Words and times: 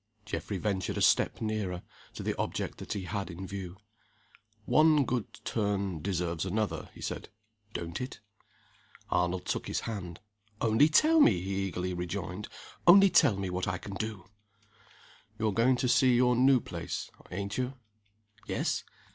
Geoffrey 0.25 0.57
ventured 0.57 0.97
a 0.97 1.01
step 1.01 1.41
nearer 1.41 1.83
to 2.15 2.23
the 2.23 2.35
object 2.39 2.79
that 2.79 2.93
he 2.93 3.03
had 3.03 3.29
in 3.29 3.45
view. 3.45 3.77
"One 4.65 5.05
good 5.05 5.31
turn 5.45 6.01
deserves 6.01 6.43
another," 6.43 6.89
he 6.95 7.01
said, 7.01 7.29
"don't 7.73 8.01
it?" 8.01 8.19
Arnold 9.11 9.45
took 9.45 9.67
his 9.67 9.81
hand. 9.81 10.19
"Only 10.59 10.89
tell 10.89 11.19
me!" 11.21 11.39
he 11.41 11.53
eagerly 11.67 11.93
rejoined 11.93 12.47
"only 12.87 13.11
tell 13.11 13.37
me 13.37 13.51
what 13.51 13.67
I 13.67 13.77
can 13.77 13.93
do!" 13.93 14.25
"You 15.37 15.49
are 15.49 15.51
going 15.51 15.75
to 15.75 15.81
day 15.81 15.81
to 15.81 15.93
see 15.95 16.15
your 16.15 16.35
new 16.35 16.59
place, 16.59 17.11
ain't 17.29 17.59
you?" 17.59 17.75
"Yes." 18.47 18.83